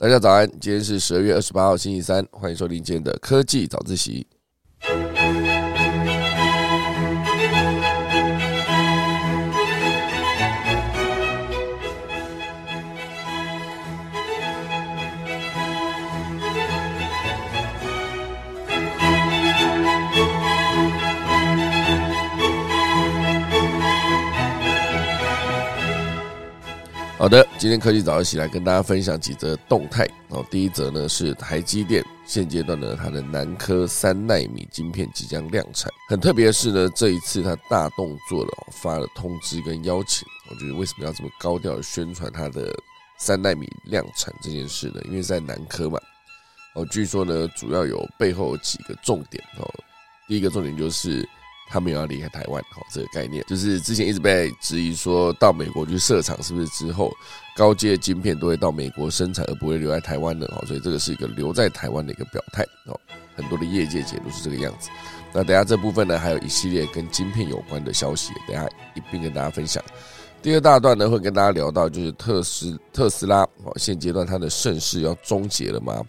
[0.00, 4.26] 大家早安，今天是十二月二十八号，星期三，欢迎收听今天的科技早自习。
[27.20, 30.42] 好的，今天科技早一起来跟大家分享几则动态哦。
[30.50, 40.26] 第一则呢是台积电现阶段呢它的南科三纳米晶片即将量产，很特别的是呢这一次它大动作的发了通知跟邀请。
[40.48, 42.74] 我觉得为什么要这么高调宣传它的
[43.18, 45.02] 三纳米量产这件事呢？
[45.04, 46.00] 因为在南科嘛，
[46.74, 49.70] 哦，据说呢主要有背后几个重点哦。
[50.26, 51.28] 第一个重点就是。
[51.70, 57.12] 他们要离开台湾，好，这个概念就是之前一直被质疑说到美国去设厂，是不是之后
[57.56, 60.50] 高阶晶片都会到美国生产，而不会留在台湾的？
[60.52, 62.98] 好，所以这个是一个留在台湾的一个表态哦。
[63.36, 64.90] 很多的业界解读是这个样子。
[65.32, 69.82] 那等下这部分呢，还有一系列跟晶片有关的消息，等下一并跟大家分享。
[70.42, 76.02] 第二大段呢，会跟大家聊到就是特斯特斯拉哦，现阶段它的盛世要终结了吗？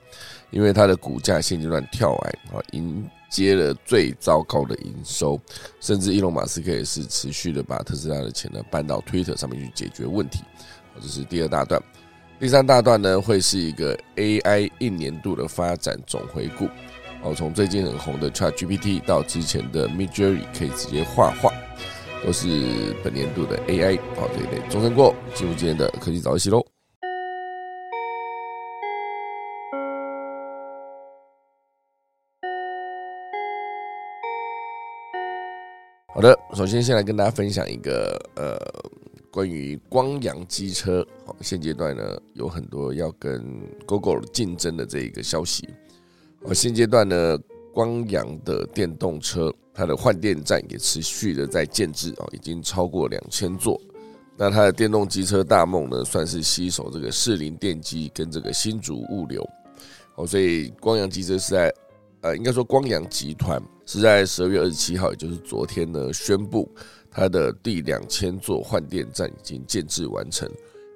[0.49, 3.07] 因为它的股价现阶段跳崖啊，因。
[3.31, 5.39] 接了最糟糕的营收，
[5.79, 10.41] 甚至伊隆马斯克也是持续的把特斯拉的钱呢搬到 Twitter 上面去解决问题。
[11.01, 11.81] 这是第二大段，
[12.39, 16.67] 第三大段呢会是一个 AI 一年度的发展总回顾。
[17.23, 21.53] 哦，从最近很红的 ChatGPT 到之前的 Midjourney 可以直接画画，
[22.25, 24.61] 都是本年度的 AI 哦这一类。
[24.69, 26.70] 钟声过，进入今天的科技早一期喽。
[36.21, 38.55] 好的，首先先来跟大家分享一个呃，
[39.31, 43.43] 关于光阳机车，好，现阶段呢有很多要跟
[43.87, 45.67] Google 竞争的这一个消息。
[46.43, 47.35] 哦，现阶段呢，
[47.73, 53.81] 光阳的电动车它的换电站也持续的在建制哦，已经超过两千座。
[54.37, 59.43] 那它的电动机车大梦呢，算是携手这个士林电机跟这个新竹物流。
[60.17, 61.73] 哦，所以光阳机车是在。
[62.23, 63.59] 呃，应该说光阳集团
[63.91, 66.71] 是在十二月二十七号，也就是昨天呢，宣布
[67.09, 70.49] 它的第两千座换电站已经建制完成。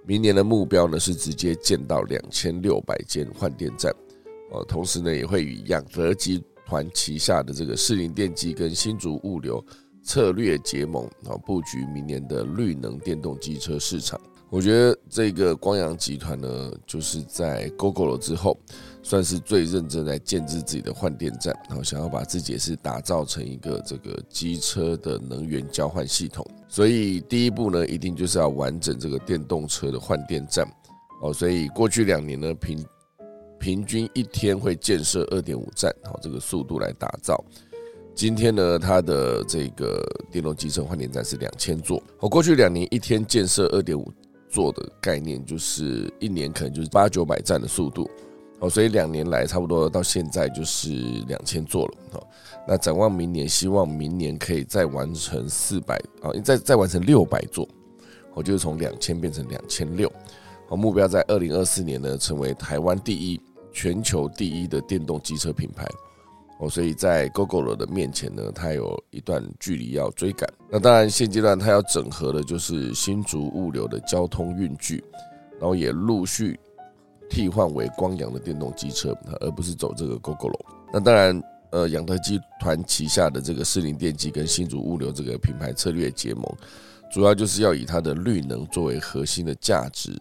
[0.07, 3.93] 明年的目标呢是直接建到两千六百间换电站。
[4.51, 9.61] 哦，同时呢也会与养德集团旗下的这个士林电机跟新竹物流
[10.01, 14.17] 策略结盟，啊，布局明年的绿能电动机车市场。
[14.49, 18.57] 我觉得这个光阳集团呢，就是在 GoGo 了之后。
[19.05, 26.43] 算是最认真在建制自己的换电站，然后想要把自己也是打造成一个这个机车的能源交换系统。
[26.67, 30.67] 所以第一步呢，一定就是要完整这个电动车的换电站。
[31.21, 32.83] 哦，所以过去两年呢，平
[33.59, 37.39] 平均一天会建设二点五站，好，这个速度来打造。
[38.15, 42.01] 今天呢，它的这个电动机车换电站是两千座。
[42.19, 44.11] 我过去两年一天建设二点五
[44.49, 48.09] 座的概念，就是一年可能就是八九百站的速度。
[48.59, 50.89] 哦，所以两年来差不多到现在就是
[51.27, 51.93] 两千座了。
[52.13, 52.27] 哦，
[52.65, 57.67] 那展望明年，希望明年可以再完成四百啊，再再完成六百座。
[58.33, 60.11] 我就是从两千变成两千六。
[60.67, 63.39] 好，目标在二零二四年呢，成为台湾第一、
[63.73, 65.85] 全球第一的电动机车品牌。
[66.59, 70.49] 哦，所以在 GoGo 的面前呢，它有一段距离要追赶。
[70.69, 75.03] 那当然，现阶段它要整合的就是新竹物流的交通运具，
[75.59, 76.57] 然后也陆续。
[77.29, 80.65] 替换为光阳的电动机车，而不是走这个 GoGo 龙。
[80.93, 86.45] 那当然，呃，养德集团旗下的这个士林电机跟新竹物流这个品牌策略结盟，
[87.11, 90.17] 主要就是要以它的绿能作为核心的价值，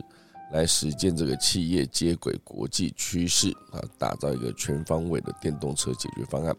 [0.53, 6.57] 来实践这个企业接轨国际趋势啊，打造一个全方位的电动车解决方案。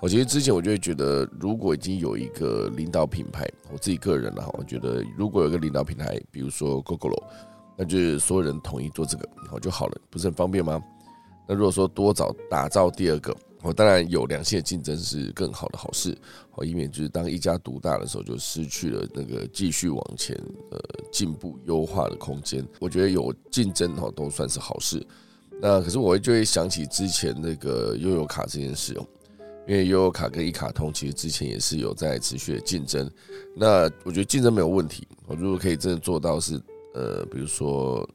[0.00, 7.22] 我其实之前我就会觉得，如果已经有一个领导品牌，我自己个人哈，我觉得如果有一个领导品牌，比如说 GoGo 龙。
[7.78, 10.82] 那就是所有人统一做这个，好就好了，不是很方便吗？
[11.46, 16.16] 那如果说多找打造第二个，我当然有良性的竞争是更好的好事，
[16.50, 20.36] 好以免就是当一家独大的时候就失去了那个继续往前
[20.70, 20.78] 呃
[21.12, 22.66] 进步优化的空间。
[22.80, 25.00] 我觉得有竞争哈都算是好事。
[25.60, 29.06] 那可是我就会想起之前那个悠游卡这件事哦，
[29.66, 33.10] 因为悠游卡跟一卡通其实之前也是有在持续的竞争。
[33.56, 36.60] 那我觉得竞争没有问题，我如果可以真的做到是。
[36.94, 38.08] 呃，比如说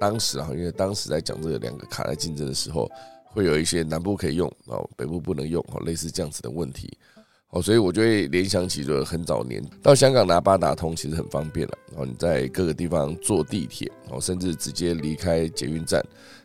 [0.00, 2.90] 当时啊，因为当时在讲这个两个卡在竞争的时候，
[3.24, 6.96] 会有一些南部可以用哦，北部不能用哦，类似这样子的问题
[7.50, 16.02] 哦，所以我就会联想起就很早年到香港拿八达通其实很方便了，然后你在各个地方坐地铁哦，甚至直接离开捷运站，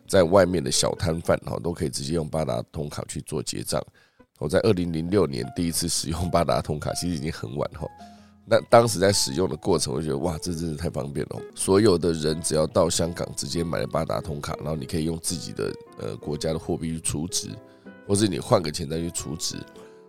[0.07, 3.81] 在外面的小摊贩哈都可以直接用八达通卡去做结账。
[4.39, 7.87] 我在二零零六年第一次使用八达通卡，其实已经很晚哈。
[8.49, 11.41] 那当时在使用的过程，我觉得哇，这真是太方便了。
[11.53, 17.49] 所有的人只要到香港直接买了八达通卡，然后你可以用自己的呃国家的货币去储值，
[18.07, 19.57] 或是你换个钱再去储值。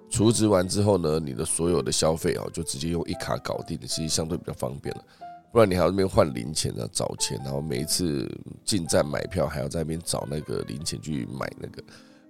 [0.09, 5.05] 储值完之后呢，你的所有的消费啊，就直接用一卡搞定，其实相对比较方便了。
[5.51, 8.31] 不然你还要那边换零钱啊，找钱，然后每一次
[8.65, 11.83] 进站买票还要在那边找那个零钱去买那个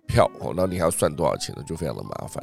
[0.07, 2.43] 票哦，然后你还要算多少钱呢，就非常的麻烦。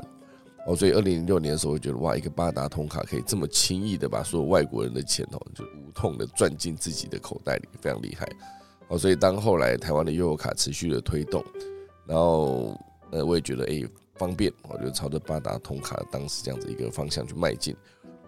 [0.66, 8.28] 哦，所以二零零六年的时候，我觉得哇，一个八达通卡可以这么轻易的把所有外国人的钱哦，就无痛的赚进自己的口袋里，非常厉害。
[8.88, 11.44] 哦，所以当后来台湾的悠游卡持续的推动，
[12.08, 12.80] 然后
[13.12, 13.84] 呃，我也觉得哎
[14.16, 17.76] 方便，我就朝着八达通卡当时这样子一个方向去迈进。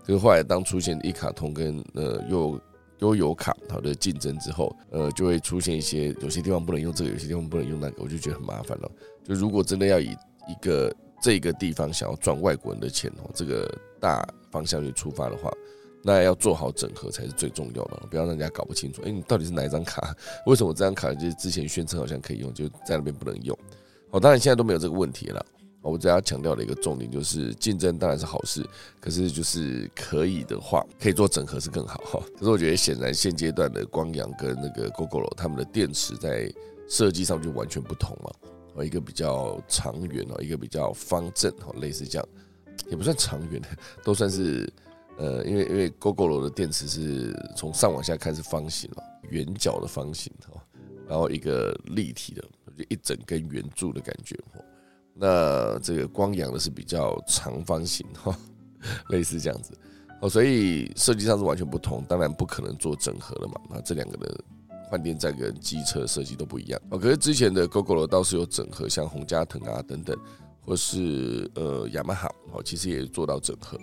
[0.05, 2.61] 可是后来当出现一卡通跟呃悠
[2.99, 8.91] 悠游卡它的竞争之后，呃，就会出现一些有些地方不能用这个，有些地方不能用那个，我就觉得很麻烦了。
[9.23, 10.15] 就如果真的要以
[10.47, 13.67] 一个这个地方想要赚外国人的钱哦，这个
[13.99, 15.51] 大方向去出发的话，
[16.03, 19.01] 那要做好整合才是最重要的，不要让人家搞不清楚。
[19.03, 20.15] 哎，你到底是哪一张卡？
[20.45, 23.57] 为什么这张卡就是之前宣称好像可以用，就在那边不能用？
[24.11, 25.45] 哦，当然现在都没有这个问题了。
[25.81, 28.65] 我只要强调的一个重点就是竞争当然是好事，
[28.99, 32.19] 可是就是可以的话，可以做整合是更好哈。
[32.37, 36.51] 可是我觉得显然现阶段的光阳跟那个 GoGo 他们的电池在
[36.89, 38.35] 设计上就完全不同了
[38.77, 38.85] 嘛。
[38.85, 42.27] 一个比较长远哦，一个比较方正哦，类似这样，
[42.89, 43.67] 也不算长远的，
[44.03, 44.71] 都算是
[45.17, 50.61] 呃，因为因为 GoGo 的电池是从上往下看是方形哦，圆角的方形哦，
[51.07, 52.43] 然后一个立体的，
[52.77, 54.63] 就一整根圆柱的感觉哦。
[55.13, 58.37] 那这个光阳的是比较长方形哈，
[59.09, 59.73] 类似这样子
[60.21, 63.59] 哦，所以设计上是完全不同，当然不可能做整合了嘛。
[63.69, 64.43] 那这两个的。
[64.89, 70.17] 换电站跟机车设计都不一样哦，可是之前的 GoGo 倒是有整合，像红加藤啊等等，
[70.61, 73.77] 或是呃雅马哈哦，其实也做到整合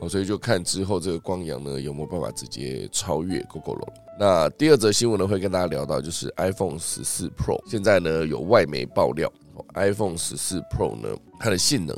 [0.00, 3.78] 哦，所以就看之后这个光阳呢有没有办法直接超越 GoGo
[4.18, 9.32] 那第二则新闻呢会跟大家聊到，就是 iPhone 十四 Pro 现在呢有外媒爆料
[9.74, 11.08] ，iPhone 十四 Pro 呢
[11.38, 11.96] 它的性能。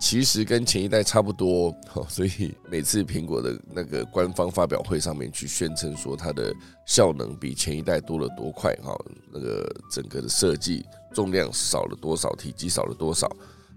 [0.00, 1.72] 其实跟前一代差不多，
[2.08, 6.52] 所以每次苹果的那个官方发表会上面去宣称说它的
[6.86, 8.96] 效能比前一代多了多快，哈，
[9.30, 13.30] 那个整个的设计重量少了多少，体积少了多少。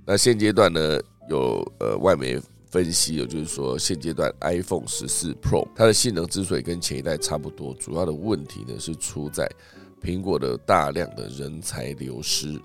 [0.05, 0.99] 那现阶段呢，
[1.29, 2.41] 有呃外媒
[2.71, 9.47] 分析，也就是说现阶段 iPhone 十四 Pro 它的性能之所以跟前一代差不多，主要的问题呢是出在
[10.01, 12.59] 苹果的大量的人才流失。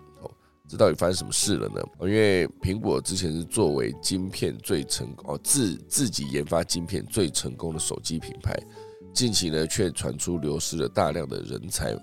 [0.69, 1.81] 这到底发生什么事了呢？
[2.01, 8.55] 因为苹果之前是作为晶片最成功哦自自己研发晶片最成功的手机品牌，
[9.15, 11.97] 近期呢却传出流失了大量的人才，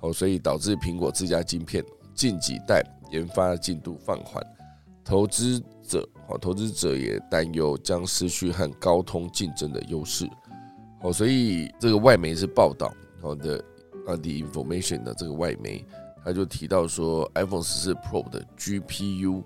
[0.00, 1.82] 哦，所以导致苹果自家晶片
[2.14, 4.44] 近几代研发进度放缓，
[5.02, 10.28] 投资者哦投资者也担忧将失去和高通竞争的优势，
[11.00, 12.92] 哦，所以这个外媒是报道
[13.22, 13.56] 哦的
[14.06, 15.82] 啊，The Information 的这个外媒。
[16.24, 19.42] 他就提到说，iPhone 十四 Pro 的 GPU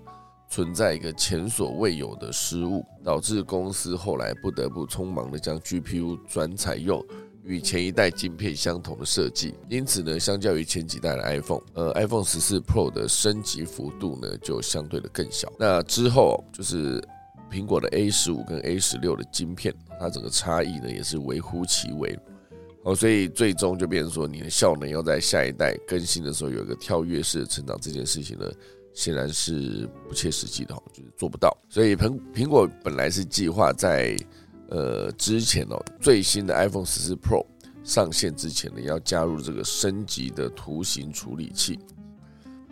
[0.49, 7.05] 存在一个前所未有的失误，导致公司后来不得不匆忙的将 GPU 转采用
[7.43, 9.53] 与前一代晶片相同的设计。
[9.69, 15.51] 因此呢，相较于前几代的 iPhone，呃，iPhone 十四 Pro 的升级幅度呢就相对的更小。
[15.59, 17.03] 那之后就是
[17.51, 22.17] 苹果的 A 十五跟 A 十六的晶片，它整个差异呢也是微乎其微。
[22.95, 28.49] 所以最终就变成说，你的效能要在下一代更新的时候有一个跳跃式的成长，这件事情呢，
[28.93, 31.55] 显然是不切实际的，就是做不到。
[31.69, 34.17] 所以苹苹果本来是计划在
[34.69, 37.45] 呃之前哦，最新的 iPhone 十四 Pro
[37.83, 41.79] 上线之前呢，要加入这个升级的图形处理器，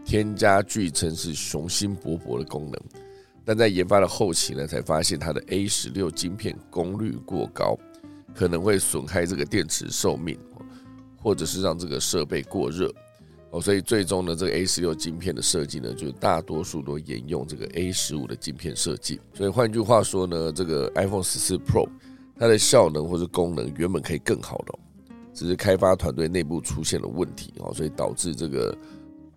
[0.05, 2.81] 添加据称是雄心勃勃的功能，
[3.43, 7.77] 但在研发的后期呢，才发现它的 A 十六晶片功率过高。
[8.35, 10.37] 可能会损害这个电池寿命，
[11.21, 12.93] 或者是让这个设备过热
[13.49, 19.19] 哦，所以最终呢，这个 A 十六晶片的设计呢，就大多数都沿用这个 A 十五的晶片设计。
[19.33, 21.87] 所以换句话说呢，这个 iPhone 十四 Pro
[22.37, 24.77] 它的效能或者功能原本可以更好的，
[25.33, 28.77] 只是开发团队内部出现了问题哦，所以导致这个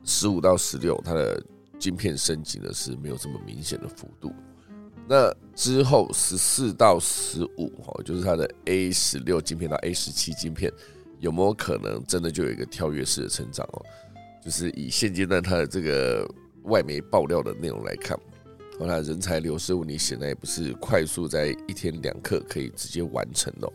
[0.05, 1.43] 十五到十六它的
[1.79, 4.33] 晶片升级呢是没有这么明显的幅度。
[5.11, 10.73] 那之后十四到十五哈，就是它的 A 十六晶片到 A 十七晶片，
[11.19, 13.83] 有没有可能真的就有一个跳跃式的成长哦？
[14.41, 18.17] 就是以现阶段它的这个外媒爆料的内容来看，
[18.79, 23.69] 哦，它人才流失问题显然也不是快速在一天两刻可以直接完成的，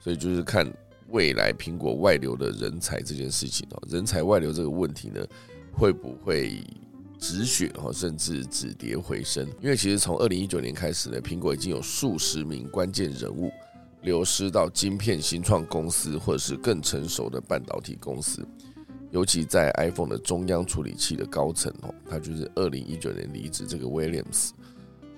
[0.00, 0.68] 所以就是看
[1.10, 5.24] 未来苹果外流的人才这件事情哦，人才外流这个问题呢，
[5.72, 6.60] 会不会
[7.22, 9.48] 止血哦，甚至止跌回升？
[9.60, 13.48] 因为其实从二零一九年开始呢，苹果已经有数十名关键人物
[14.00, 18.44] 流失到晶片新创公司或者是更成熟的半导体公司，
[19.12, 24.50] 尤其在 iPhone 的中央处理器的高层哦，他就是二零一九年离职这个 Williams，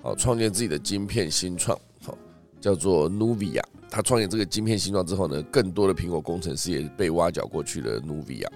[0.03, 2.15] 好，创建自己的晶片新创，好，
[2.61, 3.63] 叫做 Nuvia。
[3.89, 8.47] 他创建这个晶片新创之后呢，更多的苹果工程师也被挖角过去了 Nuvia，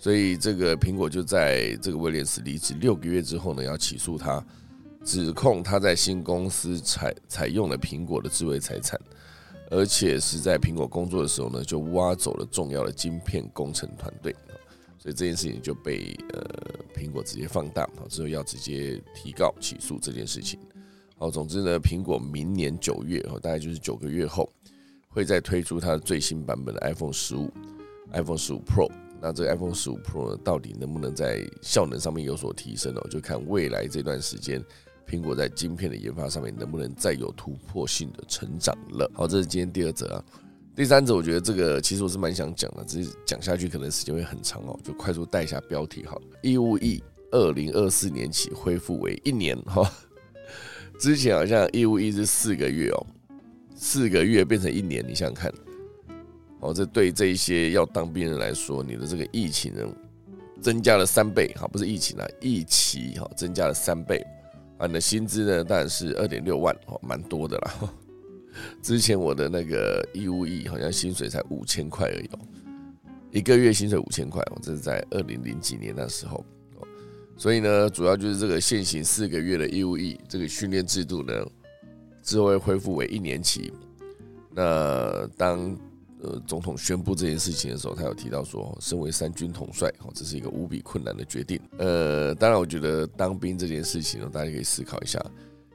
[0.00, 4.42] 所以这个苹果就在这个威廉斯离职六个月之后呢，要起诉他，
[5.04, 8.98] 指控他在新公司采采用了苹果的智慧财产，
[9.70, 14.34] 而且是在苹果工作的时候呢，就挖走了重要的晶片工程团队，
[14.98, 20.58] 所以这件事情就被呃苹果直接放大，之后要直接提告起诉这件事情。
[21.18, 24.50] 好，总之呢，苹果明年九月哦，大概就是九个月后，
[25.08, 27.52] 会再推出它的最新版本的 iPhone 十五、
[28.12, 28.90] iPhone 十五 Pro。
[29.20, 33.06] 那这个 iPhone 十五 Pro 呢，到底能不能在效能上面有所提升哦？
[33.10, 34.64] 就看未来这段时间，
[35.06, 39.10] 苹果在晶片的研发上面能不能再有突破性的成长了。
[39.14, 40.24] 好，这是今天第二则啊。
[40.74, 46.22] 第三则，我觉得这个其实我是蛮想讲的，只是讲下去可能时间会很长哦，就快速带一下标题好了。
[46.42, 49.90] 义务役二零二四年起恢复为一年哈。
[50.98, 53.06] 之前好像义务役是四个月哦，
[53.74, 55.52] 四个月变成一年，你想想看，
[56.60, 59.82] 哦，这对这一些要当兵人来说，你的这个疫情呢
[60.60, 64.24] 增加了三倍，哈，不是疫情啊，疫期哈增加了三倍，
[64.78, 67.74] 啊，你的薪资呢当然是二点六万，哦，蛮多的啦。
[68.82, 72.28] 之前我的那个义务役好像薪水才五千块而已，
[73.38, 76.44] 一个月薪水五千块，哦，这是在二零零几年那时候。
[77.36, 81.32] 所以呢，主要就是这个现行四个月的义务役这个训练制度呢，
[82.22, 83.72] 之后会恢复为一年期。
[84.52, 85.74] 那当
[86.22, 91.60] 呃总统宣布这件事情的时候，他有提到说，身为三军统帅，哦，这是一个无比困难的决定。
[91.78, 95.18] 呃，当然，我觉得当兵这件事情呢，大家可以思考一下，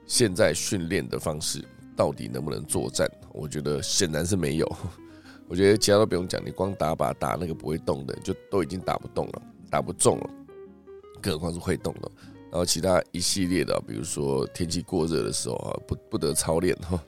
[0.05, 1.63] 现在训练的方式
[1.95, 3.09] 到底能不能作战？
[3.33, 4.75] 我觉得显然是没有。
[5.47, 10.29] 我觉得其他都不用讲，你光打靶打那个不会动的，就都已经打不动了，打不中了。
[11.21, 12.11] 更何况是会动的，
[12.51, 16.99] 然后其他一系列的，比如说天气过热的时候啊，不不得操练哈，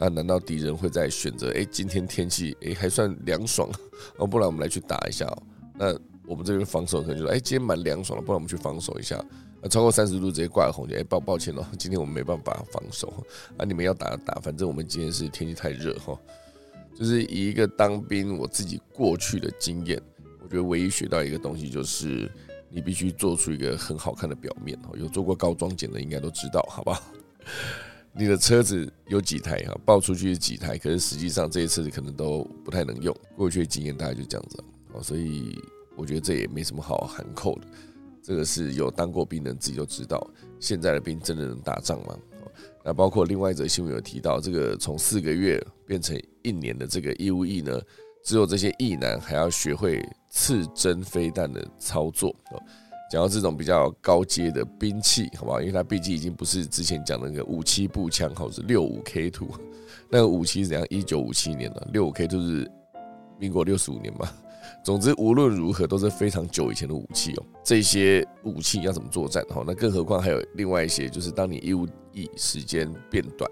[0.00, 1.52] 那，难道敌人会在选择？
[1.52, 3.70] 哎，今天天气哎还算凉爽，
[4.16, 5.42] 哦，不然我们来去打一下哦。
[5.78, 5.94] 那
[6.26, 9.22] 我们这边防守可能就说，哎，今天蛮凉爽的，不然我们去防守一下。
[9.60, 13.12] 那超过三十度直接挂红旗，哎，抱抱歉哦，今天我们没办法防守
[13.58, 16.18] 啊，你们要打打，反正我们今天是天气太热哈。
[16.94, 20.00] 就是以一个当兵我自己过去的经验，
[20.42, 22.30] 我觉得唯一学到一个东西就是。
[22.72, 27.02] 你必须做出一个很好看的表面哦，有做过高装检的应该都知道，好不好？
[28.12, 33.16] 你的车子有几台哈，报出去是几台，可是实际上这一次可能都不太能用。
[33.36, 34.62] 过去的经验大概就这样子
[34.92, 35.58] 哦，所以
[35.96, 37.66] 我觉得这也没什么好含扣的。
[38.22, 40.24] 这个是有当过兵的人自己都知道，
[40.58, 42.18] 现在的兵真的能打仗吗？
[42.84, 47.80] 那包括另外一则新闻有提到，这个从四个月变成一年的这个义务役呢？
[48.22, 52.62] 只有这些役男还要学会刺针飞弹的操作哦。
[53.10, 55.60] 讲到这种比较高阶的兵器，好不好？
[55.60, 59.48] 因为它毕竟已经不是之前讲的那个五七步枪，或是六五 K two
[60.08, 60.86] 那个武器是怎样？
[60.88, 62.70] 一九五七年的六五 K two 是
[63.36, 64.28] 民国六十五年嘛。
[64.84, 67.44] 总之，无论如何都是非常久以前的武器哦。
[67.64, 69.44] 这些武器要怎么作战？
[69.48, 73.50] 哈，那更何况还有另外一些，就是当你义务役时间变短。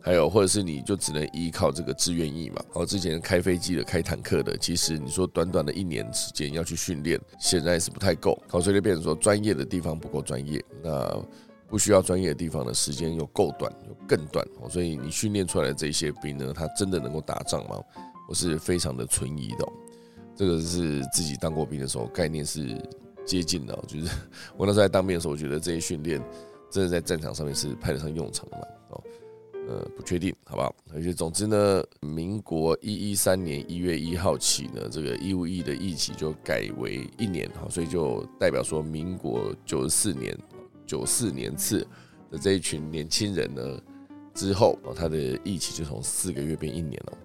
[0.00, 2.62] 还有，或者是你就只能依靠这个志愿役嘛？
[2.72, 8.40] 哦，之前开飞机的、开坦克的，其实你说短短的一年时间要去训练，显然是不太够。
[8.48, 11.22] 好，所以就变成说专业的地方不够专业，那
[11.68, 14.46] 不需要专业的地方的时间又够短，又更短。
[14.60, 17.78] 哦，所以你训练出来的这些兵呢，他真的能够打仗吗？
[18.28, 19.68] 我是非常的存疑的。
[20.36, 22.80] 这个是自己当过兵的时候概念是
[23.26, 24.08] 接近的，就是
[24.56, 26.22] 我那时候在当兵的时候，我觉得这些训练
[26.70, 28.62] 真的在战场上面是派得上用场的嘛。
[29.68, 30.74] 呃，不确定，好不好？
[30.94, 40.34] 而且总之呢，民国一一三年一月一号起呢，这个义务役的役期就改为一年，哈，所以就代表说，民国九十四年
[40.86, 41.86] 九四年次
[42.30, 43.78] 的这一群年轻人呢，
[44.32, 47.18] 之后他的役期就从四个月变一年了。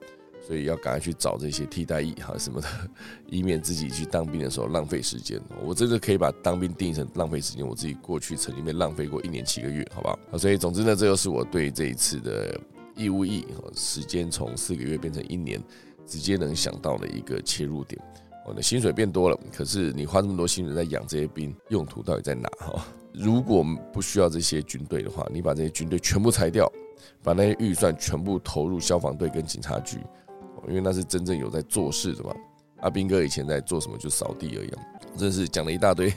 [0.46, 2.68] 所以要赶快去找这些替代役哈什么的，
[3.28, 5.42] 以免自己去当兵的时候浪费时间。
[5.64, 10.38] 我真的可以把当兵定义成浪费时间，我自己过去曾经被浪费过一年七个月，好不好？
[10.38, 12.60] 所以总之呢，这就是我对这一次的
[12.96, 15.62] 义务役时间从四个月变成一年，
[16.06, 18.02] 直接能想到的一个切入点。
[18.46, 22.50] 我的薪水变多了，可是你花这么多薪水在养这些兵，用途到底在哪？
[22.60, 26.70] 哈，如果不需要这些军队的话，你把这些军队全部裁掉，
[27.24, 29.98] 把那些预算全部投入消防队跟警察局。
[30.68, 32.34] 因为那是真正有在做事的嘛。
[32.82, 33.98] 阿斌哥以前在做什么？
[33.98, 34.72] 就扫地而已。
[35.16, 36.12] 真是讲了一大堆，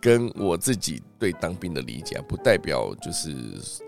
[0.00, 3.34] 跟我自己对当兵的理解，啊不代表就是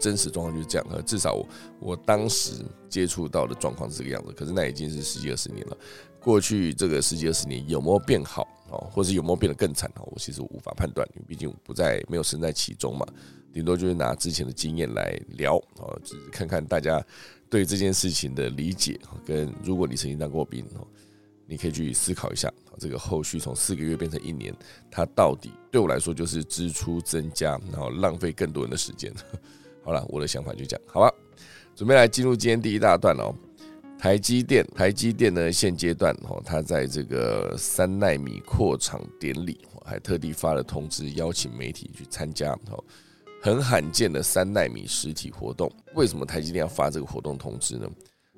[0.01, 1.05] 真实状况就是这样。
[1.07, 1.41] 至少
[1.79, 4.33] 我当时接触到的状况是这个样子。
[4.33, 5.79] 可是那已经是十几二十年了，
[6.21, 10.03] 过去这个十几二十年有没有变好哦，或是有没有变得更惨哦？
[10.11, 13.07] 我其实无法判断，毕竟不在没有身在其中嘛。
[13.53, 17.03] 顶多就是拿之前的经验来聊哦，只是看看大家
[17.51, 20.87] 对这件事情的理解，跟如果你曾经当过兵哦。
[21.51, 24.55] 你可以去思考一下，这个后续从四个月变成一年，
[24.91, 29.11] 它到底对我来说就是支出增加，然后浪费更多人的时间。
[29.83, 31.11] 好了，我的想法就讲，好吧，
[31.75, 33.35] 准备来进入今天第一大段哦。
[33.99, 42.85] 台积电，台积电呢，现阶段哦，它在这个三纳米扩厂典礼，还特地发了通知，邀请媒体去参加，哦，
[43.41, 45.71] 很罕见的三纳米实体活动。
[45.95, 47.89] 为什么台积电要发这个活动通知呢？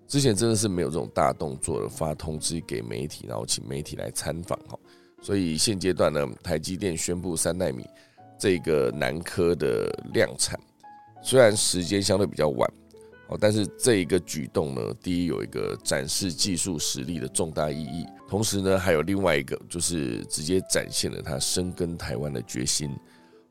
[0.07, 4.78] 之前真的是没有这种大动作的发通知给媒体，然后请媒体来参访哈。
[5.23, 7.87] 所以现阶段呢，台积电宣布三纳米
[8.38, 10.59] 这个南科的量产，
[11.23, 12.69] 虽然时间相对比较晚
[13.28, 22.90] 哦，但是这一个举动呢，第一有一个展示技术实力的重大意义，同时呢，还有另外一个就是直接展现了他深耕台湾的决心。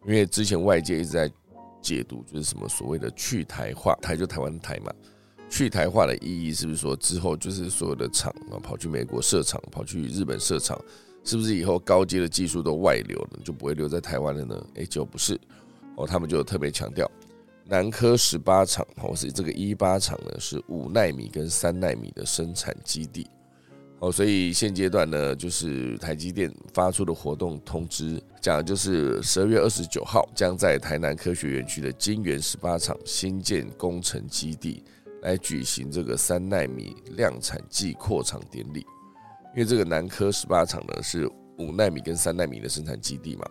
[0.10, 1.32] 因为之前外界一直在
[1.84, 4.92] 解读，就是什么所谓的去台化，台就台湾台嘛。
[5.48, 10.80] 去台化的意义是不是说之后就是所有的厂啊跑去美国设厂，跑去日本设厂，
[11.24, 14.66] 是不是以后高阶的技术都外流了，就不会留在台湾了呢？
[14.74, 15.40] 诶，就不是
[15.96, 17.10] 哦，他们就特别强调，
[17.66, 23.28] 南科十八厂或是这个一八厂呢是五纳米跟三纳米的生产基地
[24.00, 34.84] 哦，所以现阶段呢就是台积电发出的活动通知，讲的就是十二月二十九号将在台南科学园区的金源十八厂新建工程基地。
[35.22, 38.80] 来举行这个三纳米量产季扩厂典礼，
[39.54, 43.46] 因为这个南科十八厂呢是五纳米跟三纳米的生产基地嘛，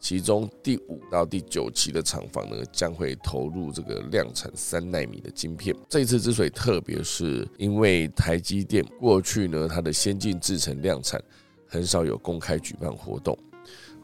[0.00, 5.74] 其中第五到第九期的厂房呢将会投入这个量产三纳米的晶片。
[5.88, 11.22] 这一次之所以特别，是因为台积电过去呢它的先进制程量产
[11.66, 13.36] 很少有公开举办活动。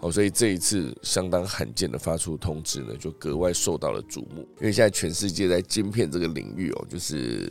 [0.01, 4.47] 哦，所以这一次相当罕见的发出通知呢，就格外受到了瞩目。
[4.61, 7.51] 因为现在全世界在晶片这个领域哦，就是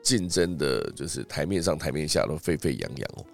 [0.00, 3.26] 竞争的，就是台面上台面下都沸沸扬扬哦。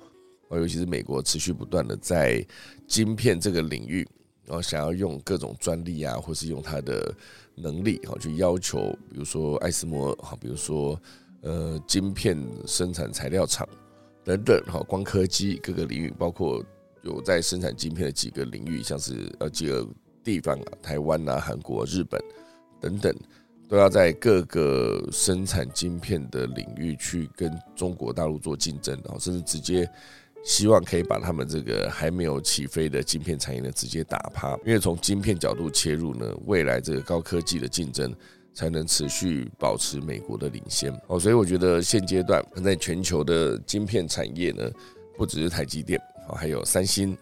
[0.49, 2.45] 哦，尤其是美国持续不断的在
[2.88, 4.05] 晶片这个领域，
[4.47, 7.15] 然后想要用各种专利啊，或是用它的
[7.55, 11.01] 能力哈，去要求，比如说爱斯摩哈，比如说
[11.43, 13.69] 呃晶片生产材料厂
[14.25, 16.65] 等等哈，光刻机各个领域，包括。
[17.03, 19.87] 有在生产晶片的几个领域，像是呃几个
[20.25, 22.21] 地方啊，台湾啊、韩国、日本
[22.81, 23.15] 等等，
[23.69, 29.89] 都要在各个生产晶片的领域去跟中国大陆做竞争，然后甚至直接
[30.47, 34.57] 希望可以把他们这个还没有起飞的晶片产业呢直接打趴。
[34.65, 38.15] 因为从晶片角度切入呢，未来这个高科技的竞争
[38.55, 41.19] 才能持续保持美国的领先哦。
[41.19, 44.71] 所以我觉得现阶段在全球的晶片产业呢，
[45.17, 46.01] 不只是台积电。
[46.29, 47.19] 哦，还有三星，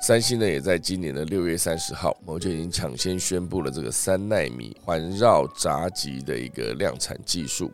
[0.00, 7.72] 三星呢也在今年的六月三十号，我就已经抢先宣布了这个三纳米环绕闸极的一个量产技术，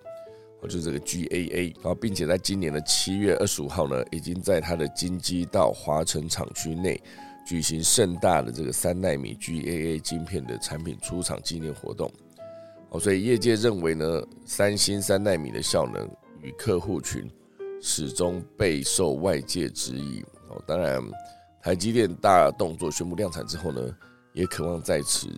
[0.66, 7.00] 就是这个 GAA，然后并且在今年的七月二十五号呢，已经在它的金鸡道华城厂区内
[7.46, 12.10] 举行盛大的这个三纳米 GAA 晶片的产品出厂纪念活动。
[12.90, 16.08] 哦，所以业界认为呢，三星三纳米的效能
[16.42, 17.28] 与客户群
[17.82, 20.24] 始终备受外界质疑。
[20.48, 21.02] 哦当然，
[21.62, 23.80] 台积电大动作宣布量产之后呢，
[24.32, 25.28] 也渴望在此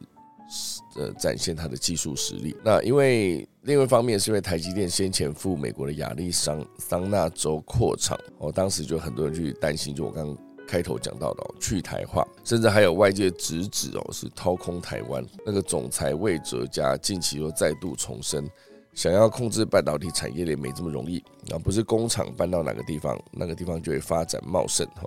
[0.97, 2.55] 呃展现它的技术实力。
[2.63, 15.25] 那因为另外一方面是因为台积电先前赴美国的亚利桑桑那州扩厂，哦，当时就很多人去担心，就我刚开头讲到的去台化，甚至还有外界直指哦是掏空台湾。
[15.45, 18.49] 那个总裁魏哲家近期又再度重申，
[18.95, 21.19] 想要控制半导体产业链没这么容易，
[21.51, 25.03] 啊，不是工厂搬到哪个地方，那个地方就会发展茂盛哈。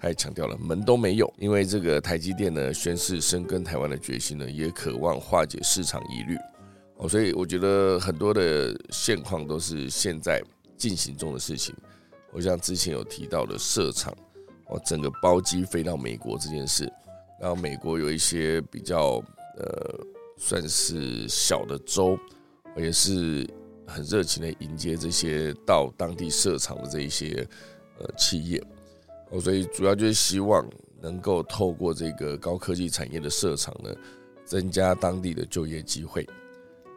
[0.00, 6.36] 他也强调了门都没有，因为这个台积电呢宣示深耕台湾的决心呢，也渴望化解市场疑虑
[6.96, 7.08] 哦。
[7.08, 10.42] 所以我觉得很多的现况都是现在
[10.76, 11.74] 进行中的事情。
[12.32, 14.12] 我像之前有提到的设厂
[14.66, 16.84] 哦，整个包机飞到美国这件事，
[17.40, 19.22] 然后美国有一些比较
[19.56, 20.00] 呃
[20.36, 22.18] 算是小的州。
[22.76, 23.48] 也是
[23.86, 27.46] 很热情的迎接这些到当地设厂的这一些
[28.00, 28.60] 呃企业，
[29.30, 30.68] 哦，所以主要就是希望
[31.00, 33.94] 能够透过这个高科技产业的设厂呢，
[34.44, 36.28] 增加当地的就业机会。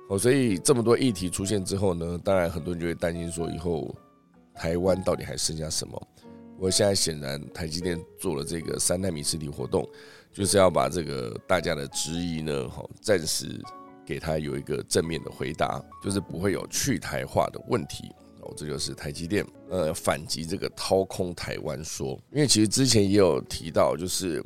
[0.10, 3.94] 哦，所以这么多议题出现之后呢，当然很多人就会担心说，以后
[4.54, 6.08] 台湾到底还剩下什么？
[6.60, 9.88] 我现在显然台积电做了这个三纳米实体活动，
[10.34, 13.64] 就是要把这个大家的质疑呢，哈，暂时
[14.06, 18.10] 给他有一个正面的回答，就是不会有去台化的问题。
[18.42, 24.44] 哦，这就是台积电呃反击这个掏空台湾说，因为其实之前也有提到，就是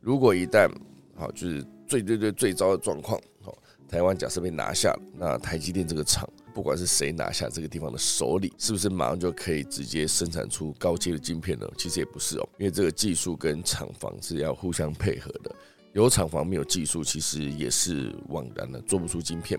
[0.00, 0.68] 如果一旦
[1.14, 3.18] 好，就是最最最最糟的状况，
[3.94, 6.28] 台湾假设被拿下，那台积电这个厂。
[6.52, 11.70] 不管是谁拿下这个地方的手里，是不是马上就可以直接生产出高阶的晶片呢？
[11.78, 15.54] 其实也不是哦，因为这个技术跟厂房是要互相配合的。
[15.92, 19.58] 有厂房没有技术，其实也是枉然的，做不出晶片。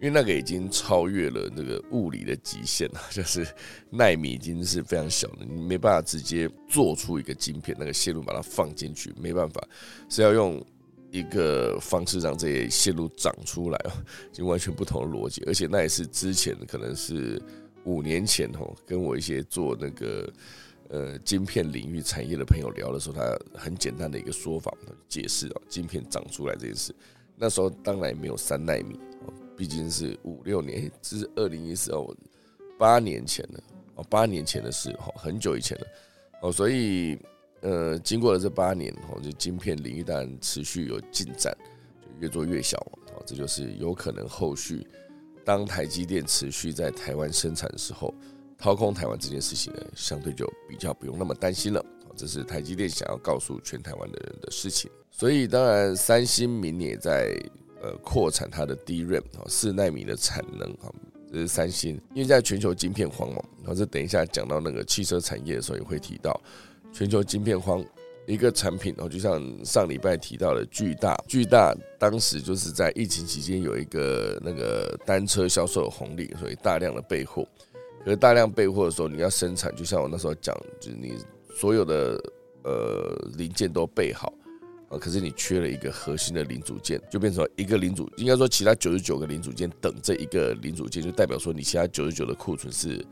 [0.00, 3.46] 因为那个已经超越了那个物理的极限了，就是
[3.88, 9.66] 纳米已经是非常小的，你没办法直接做出一个晶片，那个线路把它放进去，没办法，
[10.10, 10.62] 是要用。
[11.10, 13.92] 一个方式让这些线路长出来哦，
[14.32, 17.40] 就完全不同的逻辑，而且那也是之前可能是
[17.84, 20.32] 五年前哦，跟我一些做那个
[20.88, 24.72] 呃晶片领域产业的朋友聊的时候，他很简单的一个说法
[25.08, 26.94] 解释哦，晶片长出来这件事。
[27.36, 32.14] 那时候当然没有三纳米哦，毕竟是五六年，这是二零一四哦，
[32.78, 33.60] 八年前了
[33.94, 35.86] 哦，八年前的事哦，很久以前了
[36.42, 37.18] 哦，所以。
[37.62, 41.56] 呃，经过了这八年，哦，就晶片领域当然持续有进展，
[42.00, 42.76] 就越做越小，
[43.14, 44.86] 哦，这就是有可能后续
[45.44, 48.14] 当台积电持续在台湾生产的时候，
[48.58, 51.84] 掏空台湾这件事情呢，相对就比较不用那么担心了。
[52.14, 54.90] 这是台积电想要告诉全台湾的人的事情。
[55.10, 57.38] 所以，当然三星明年也在
[57.82, 60.92] 呃扩产它的 DRAM 啊四纳米的产能啊，
[61.30, 66.40] 这是三星，因为在全球晶片荒嘛，然后这等一下讲到那个汽车产业的时候也会提到。
[66.92, 67.84] 全球晶片荒
[68.26, 77.46] 一个产品哦，就像上礼拜提到的巨大，巨大当时就是在疫情期间有一个那个单车销售红利，所以大量的备货。
[78.04, 81.16] 可是大量备货的时候，你要生产，就像我那时候讲，就是你
[81.54, 82.20] 所有的
[82.64, 84.32] 呃零件都备好
[84.88, 93.04] 啊，可是你缺了一个核心的零组件，就变成一个零组，应该说其他九十九个零组件等这一个零组件，就代表说你其他九十九的库存是。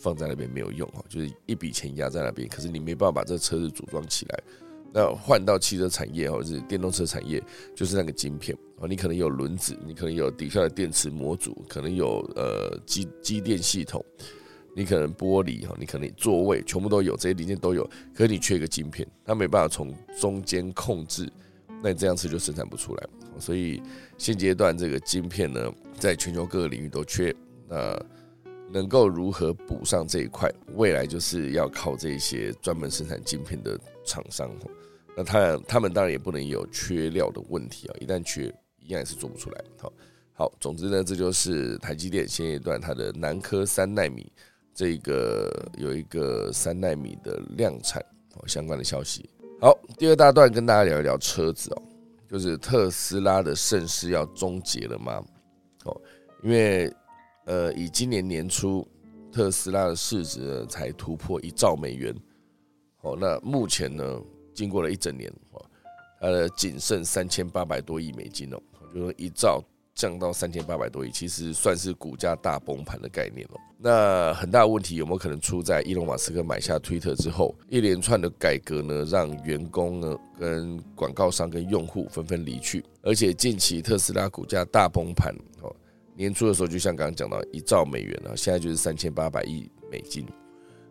[0.00, 4.42] 放在那边没有用哈，就是一笔钱压在那边，可是你没办法把这车子组装起来。
[4.92, 7.40] 那换到汽车产业或者是电动车产业，
[7.76, 14.04] 就是那个晶片啊，你可能有轮子，你可能有底下的电池模组，可能有呃机机电系统，
[14.74, 21.30] 你可能玻璃哈，你可能座位全部都有，这些零件都有，可是你缺一个晶片，它没办法从中间控制，
[21.82, 23.06] 那你这样子就生产不出来。
[23.38, 23.80] 所以
[24.18, 27.32] 现阶段这个晶片呢，在全球各个领域都缺。
[27.68, 27.96] 那
[28.72, 30.52] 能够如何补上这一块？
[30.74, 34.50] 未来就是要靠这些专门生产晶片的厂商。
[35.16, 37.94] 那他他们当然也不能有缺料的问题啊！
[38.00, 38.46] 一旦缺，
[38.78, 39.64] 一样也是做不出来。
[39.78, 39.92] 好，
[40.32, 44.32] 好，总之呢，这就是台积电现阶段它的南科三纳米
[44.72, 48.00] 这个有一个三纳米的量产
[48.36, 49.28] 哦相关的消息。
[49.60, 51.82] 好，第二大段跟大家聊一聊车子哦，
[52.28, 55.20] 就是特斯拉的盛世要终结了吗？
[55.84, 56.00] 哦，
[56.44, 56.90] 因为。
[57.50, 58.86] 呃，以今年年初
[59.32, 62.14] 特斯拉的市值呢才突破一兆美元，
[63.00, 64.20] 哦，那目前呢，
[64.54, 65.60] 经过了一整年，哦，
[66.20, 68.62] 它的仅剩三千八百多亿美金哦，
[68.94, 69.60] 就说一兆
[69.96, 73.58] 降到三千八百多亿，其实算是股价大崩盘的概念哦。
[73.76, 85.74] 那很大问题有没有可能出在伊隆马斯克买下推特之后，一连串的改革呢，让员工呢跟广告商跟用户纷纷离去，而且近期特斯拉股价大崩盘哦。
[86.20, 90.26] 年初的时候，就像刚刚讲到一兆美元了，现在就是三千八百亿美金，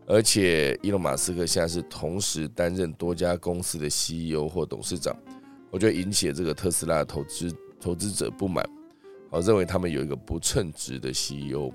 [0.07, 5.15] 而且伊隆马斯克现在是同时担任多家公司的 CEO 或董事长，
[5.69, 8.67] 我觉得引起了这个特斯拉的投资投资者不满，
[9.29, 11.71] 我认为他们有一个不称职的 CEO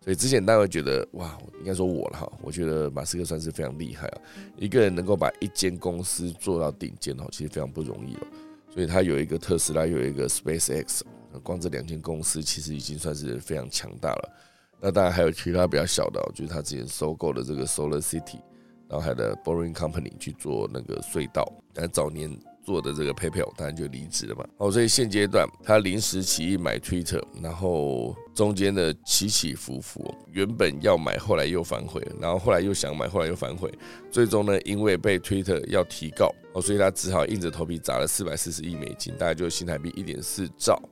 [0.00, 4.20] 所以之前大家会觉得哇，应该说我了哈，我觉得马斯克算是非常厉害啊，
[4.56, 8.26] 一个人能够把一间公司做到顶尖哦，其实非常不容易了，
[8.74, 11.02] 所以他有一个特斯拉，有一个 SpaceX。
[11.40, 14.38] 光这两间公司其实已经算是非常强大了。
[14.80, 18.40] 那当然还有其他比较小的，就是他之前收购的这个 Solar City，
[18.88, 19.14] 然后还有
[19.44, 21.50] Boring Company 去做那个隧道。
[21.72, 24.44] 但早年做的这个 PayPal 当然就离职了嘛。
[24.58, 33.72] 哦，所以现阶段他临时起意买 Twitter，然后中间的起起伏伏，原本要买，后来又反悔，然后后来又想买，后来又反悔，
[34.10, 40.82] 最终呢，因为被 Twitter 要提告，哦，所以他只好硬着头皮砸了四百四十亿美金，大概就新台币一点四兆。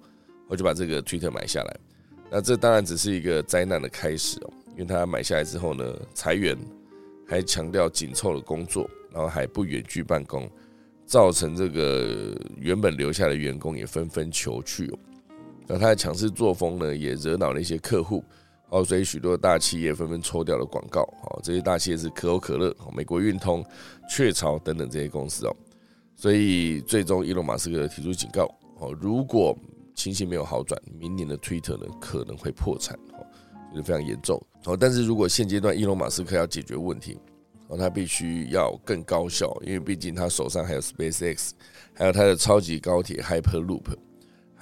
[0.50, 1.76] 我就把这个 Twitter 买下来，
[2.28, 6.58] 那这当然只是一个灾难的开始哦，因为他买下来之后呢，裁员，
[7.24, 10.50] 还强调紧凑的工作，然后还不远距办公，
[11.06, 14.98] 造成这个原本留下的员工也纷纷求去哦。
[15.68, 18.24] 那他的强势作风呢，也惹恼了一些客户，
[18.70, 23.64] 哦，所以许多大企业纷纷抽掉了广告，哦，这些大企业是可口可乐、美国运通、
[24.08, 25.54] 雀巢等等这些公司哦，
[26.16, 29.56] 所以最终伊隆马斯克提出警告，哦，如果
[30.00, 33.26] 情形没有好转，明年的 Twitter 呢可能会破产，哦，
[33.70, 37.18] 就是非常严重，哦，但是如果现阶段伊隆马斯克要解决问题，
[37.68, 41.50] 哦，他必须要更高效，因为毕竟他手上还有 SpaceX，
[41.92, 43.84] 还有他的超级高铁 Hyperloop。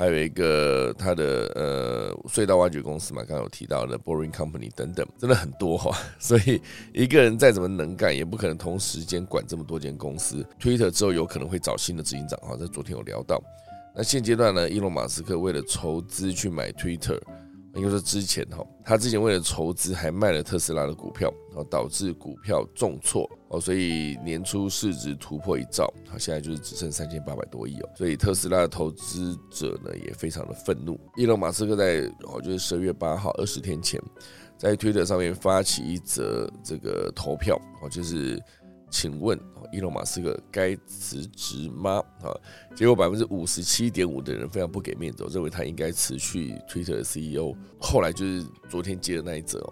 [0.00, 10.46] 还有一个他的呃隧道挖掘公司嘛，刚刚有提到的 Boring Company 等等，真的很多哈， 所以一个人再怎么能干，也不可能同时间管这么多间公司。
[10.60, 13.42] Twitter 之后有可能会找新的执行长哈，在昨天有聊到。
[13.94, 17.20] 那现阶段呢，伊隆马斯克为了筹资去买 Twitter。
[17.74, 30.98] 应该说之前哈，他之前为了筹资还卖了特斯拉的股票，然后导致股票重挫哦，所以年初市值突破一兆，好，现在就是只剩三千八百多亿哦，所以特斯拉的投资者呢也非常的愤怒。
[31.14, 34.02] 伊隆马斯克在哦就是十二月八号二十天前，
[34.56, 38.42] 在推特上面发起一则这个投票哦，就是。
[38.90, 39.38] 请问，
[39.72, 42.02] 伊隆马斯克该辞职吗？
[42.22, 42.32] 啊，
[42.74, 47.54] 结果百分之五十七点五的人非常不给面子，认为他应该辞去 Twitter 的 CEO。
[47.78, 49.62] 后来就是昨天接的那一则，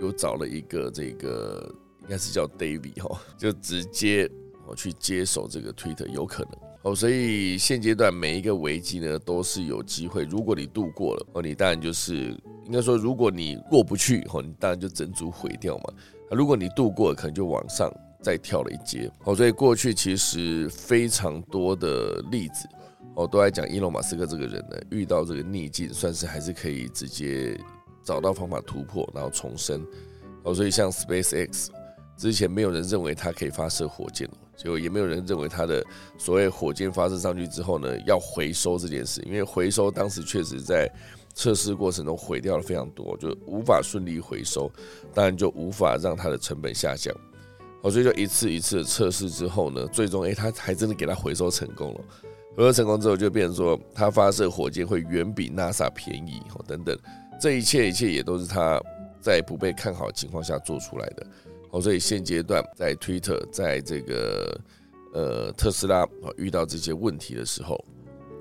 [0.00, 4.30] 又找了一个这个应该是叫 David 哈，就直接
[4.66, 6.52] 我去接手这个 Twitter，有可能
[6.82, 6.94] 哦。
[6.94, 15.84] 所以现阶段每一个危机呢都是有机会，如果你度过了哦，你当然就是应该说，如果你过不去哦，你当然就整组毁掉嘛。
[16.30, 17.90] 如果你度过，可能就往上。
[18.20, 22.68] 再跳了一阶哦，所以过去其实非常多的例子
[23.14, 27.58] 哦，都在讲伊隆马斯克这个人呢，遇到这个逆境，算是还是可以直接
[28.02, 29.86] 找到方法突破，然后重生
[30.42, 30.54] 哦。
[30.54, 31.68] 所以像 SpaceX
[32.16, 35.84] 之前没有人认为它可以发射火箭，结果也没有人认为它的
[36.16, 40.90] 所谓火箭发射上去之后呢，要回收这件事，因为回收当时确实在
[41.34, 44.68] 测试过程中毁掉了非常多，就无法顺利回收，
[45.14, 47.14] 当然就无法让它的成本下降。
[47.80, 52.00] 哦，所以就一次一次的测试之后呢，最终哎，他还真的给他回收成功了。
[52.56, 56.98] 回收成功之后，就变成说他发射火箭会远比 NASA 便宜哦，等等，
[57.40, 58.82] 这一切一切也都是他
[59.20, 61.26] 在不被看好的情况下做出来的。
[61.70, 64.60] 哦，所以现阶段在 Twitter，在这个
[65.14, 67.78] 呃特斯拉啊遇到这些问题的时候，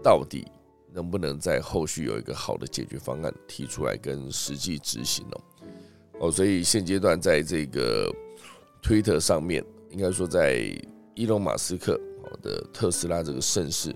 [0.01, 0.47] 到底
[0.91, 5.37] 能不能在后续有一个好的解决方案提出来跟实际执行呢？
[6.21, 8.11] 哦，所以现阶段在这个。
[8.87, 10.73] 推特上面应该说，在
[11.13, 11.99] 伊隆马斯克
[12.41, 13.93] 的特斯拉这个盛世，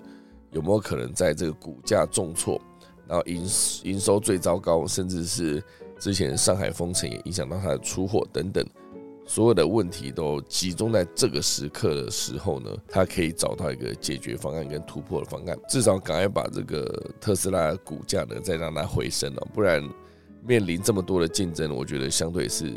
[0.52, 2.62] 有没有可能在这个股价重挫，
[3.08, 3.48] 然后营
[3.84, 5.64] 营收最糟糕，甚至是
[5.98, 8.68] 之前上海封城也影响到它的出货等等，
[9.26, 12.70] 所有的问题都集中在这个时刻的时候呢？
[12.90, 19.82] 他可以找到一个解决方案跟突破的方案，至少赶快把这个特斯拉股价呢再让它回升了，不然
[20.46, 22.76] 面临这么多的竞争，我觉得相对是。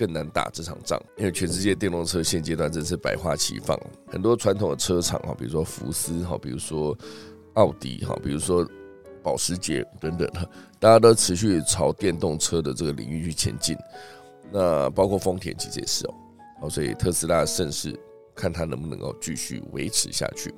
[0.00, 6.96] 更难打这场仗，因为全世界电动车现阶段真是百花齐放，很多传统的车厂哈，比如说福斯哈，比如说
[7.52, 8.66] 奥迪哈，比如说
[9.22, 10.42] 保时捷等等哈，
[10.78, 13.76] 大家都持续朝电动车的这个领域去前进。
[14.50, 16.14] 那包括丰田其实也是哦，
[16.62, 17.94] 好，所以特斯拉的盛世，
[18.34, 20.50] 看它能不能够继续维持下去。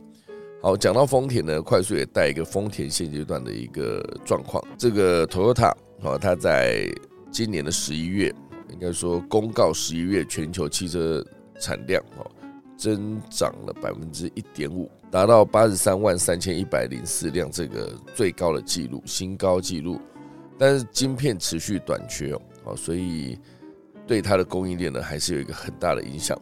[0.63, 6.87] 好，讲到丰田呢，快速也带一个丰田现阶段的一个状况，这个 Toyota 啊，它在
[7.33, 8.33] 今年的十一月。
[8.73, 11.25] 应该说，公告十一月全球汽车
[11.61, 12.31] 产量哦，
[12.77, 20.01] 增长了百分之一点五，达到八十三万三千一百零四辆，这个最高的记录，新高纪录。
[20.59, 23.39] 但是晶片持续短缺哦，哦，所以
[24.07, 26.41] 对它的供应链呢，还是有一个很大的影响，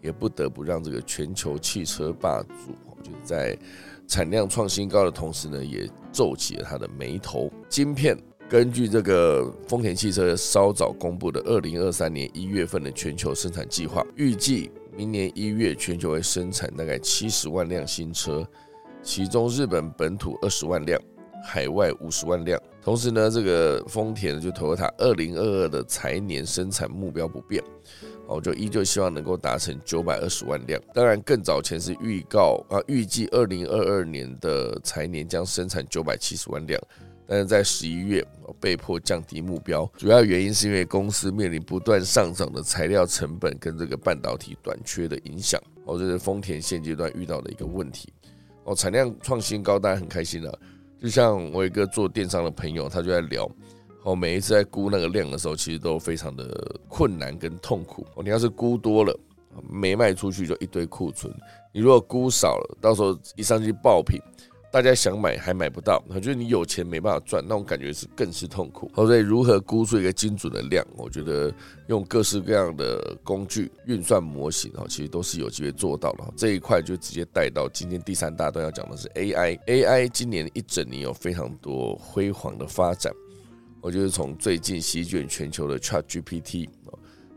[0.00, 3.58] 也不得不让这个全球汽车霸主，就在
[4.06, 7.52] 产量创新高的同时呢，也皱起了他的眉头。
[7.68, 8.16] 晶片。
[8.52, 18.46] 根据这个丰田汽车稍早公布的二零二三年一月份的全球生产计划，预计明年一月全球会生产大概七十万辆新车，
[19.02, 21.00] 其中日本本土二十万辆，
[21.42, 22.60] 海外五十万辆。
[22.82, 27.64] 同时呢，这个丰田就投了它二零二二的财年生产目标不变，
[28.26, 30.78] 哦，就依旧希望能够达成九百二十万辆。
[30.92, 36.78] 当然，更早前是预告啊，预计二零二二年的财年将生产九百七十万辆。
[37.32, 38.22] 但是在十一月
[38.60, 45.58] 被迫降低目标，主要原因是因为公司面临不断上涨的材料成本跟这个半导体短缺的影响。
[45.86, 48.12] 哦，这是丰田现阶段遇到的一个问题。
[48.64, 50.58] 哦，产量创新高，大家很开心了。
[51.00, 53.50] 就像我一个做电商的朋友，他就在聊，
[54.02, 58.06] 哦，每一次在估那个量的时候，其实都非常的困难跟痛苦。
[58.14, 59.20] 哦，你要是估多了，
[59.70, 61.32] 没卖出去就一堆库存；
[61.72, 64.20] 你如果估少了，到时候一上去爆品。
[64.72, 68.90] 大家想买还买不到，我觉得你有钱没办法赚，那种感觉是更是痛苦。
[68.94, 71.52] 所以如何估出一个精准的量，我觉得
[71.88, 76.24] 用各式各样的工具运算模型啊，其实都是有机会做到的。
[76.38, 79.58] 这一块就直接带到今天第三大段要讲的是 AI。
[79.66, 83.12] AI 今年一整年有非常多辉煌的发展，
[83.82, 86.66] 我就是从最近席卷全球的 ChatGPT，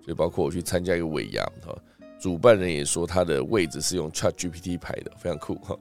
[0.08, 1.78] 就包括我去参加一个尾牙哈。
[2.17, 5.78] 主办人也说他的位置是用 Chat GPT 排的，非常酷哈。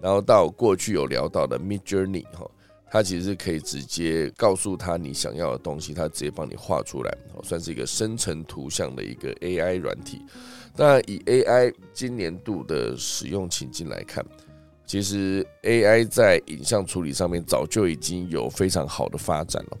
[0.00, 2.48] 然后到过去有聊到的 Mid Journey 哈，
[2.90, 10.22] 它其实可以直接告诉他你想要的东西，它直接帮你画出来，算是一个生成图像的一个 AI 软体。
[10.76, 14.24] 当然，以 AI 今年度的使用情境来看，
[14.84, 19.78] 其实 AI 在影像处理上面早就已经有非常好的发展了，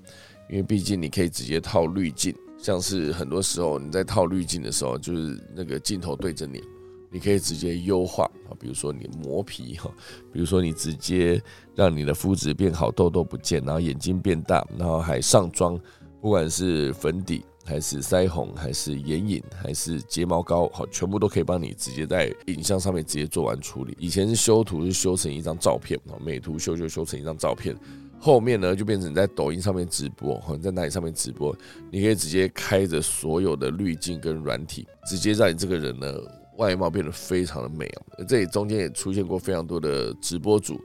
[0.48, 2.34] 因为毕竟你可以直接套滤镜。
[2.58, 6.64] 像是很多时候你在套滤镜的时候，就是那个镜头对着你，
[7.10, 9.90] 你可以直接优化啊，比如说你磨皮哈，
[10.32, 11.42] 比如说你直接
[11.74, 15.78] 让你的肤质变好，痘痘不见，然后眼睛变大，然后还上妆，
[16.20, 23.96] 不管是粉底还是腮红还是眼影还是睫毛膏，好，全部都可以帮你直接在影像上面直接做完处理。
[23.98, 27.76] 以前是修图是修成一张照片啊，美图秀秀修成一张照片。
[28.18, 31.54] 后面呢，就变成在抖音上面直播，或在哪里上面直播，
[31.90, 36.12] 你可以直接开着所有的滤镜跟软体，直接让你这个人呢
[36.56, 38.24] 外貌变得非常的美哦。
[38.26, 40.80] 这里中间也出现过非常多的直播主，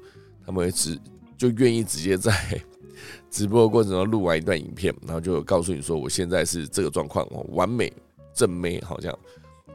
[0.45, 0.99] 他们会直
[1.37, 2.33] 就愿意直接在
[3.29, 7.91] 直播过程中录完一段影片，然后就告诉你说，我现在是这个状况哦，完美
[8.33, 9.17] 正妹，好像。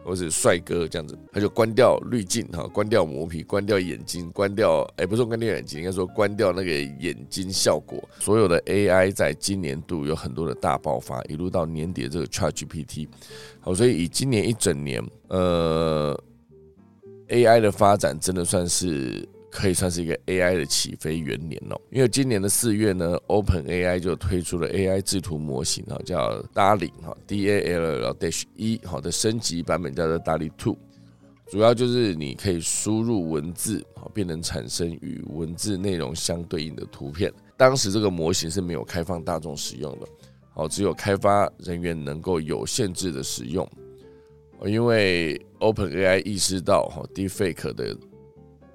[0.06, 8.08] 或是帅哥这样子，他就关掉滤镜哈，关掉磨皮，关掉眼睛，关掉哎，不是关掉眼睛，应该说关掉那个眼睛效果。
[8.20, 13.08] 所有的 AI 在今年度有很多的大爆发，一路到年底的这个 ChatGPT，
[13.58, 16.16] 好，所以以今年一整年，呃
[17.28, 19.28] ，AI 的发展真的算是。
[19.56, 30.76] 可以算是一个 AI 的起飞元年哦，因为今年的四月呢，Open AI 就推出了 AI 制图模型哈，叫 DALL 哈 D A L dash 一好的升级版本叫做 DALL-E Two，
[31.48, 37.32] 主要就是你可以输入文字好，便能产生与文字内容相对应的图片。
[37.56, 40.06] 当时这个模型是没有开放大众使用的，
[40.52, 43.66] 好，只有开发人员能够有限制的使用，
[44.66, 47.96] 因为 Open AI 意识到哈 Deepfake 的。